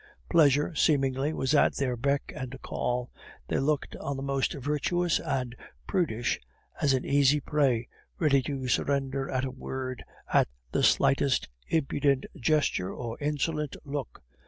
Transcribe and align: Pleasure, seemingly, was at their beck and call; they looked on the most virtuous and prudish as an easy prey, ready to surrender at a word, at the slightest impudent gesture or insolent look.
Pleasure, 0.31 0.73
seemingly, 0.73 1.31
was 1.31 1.53
at 1.53 1.75
their 1.75 1.95
beck 1.95 2.33
and 2.35 2.59
call; 2.63 3.11
they 3.47 3.59
looked 3.59 3.95
on 3.97 4.17
the 4.17 4.23
most 4.23 4.53
virtuous 4.53 5.19
and 5.19 5.55
prudish 5.85 6.39
as 6.81 6.93
an 6.93 7.05
easy 7.05 7.39
prey, 7.39 7.87
ready 8.17 8.41
to 8.41 8.67
surrender 8.67 9.29
at 9.29 9.45
a 9.45 9.51
word, 9.51 10.03
at 10.33 10.47
the 10.71 10.81
slightest 10.81 11.49
impudent 11.67 12.25
gesture 12.35 12.91
or 12.91 13.15
insolent 13.19 13.75
look. 13.85 14.23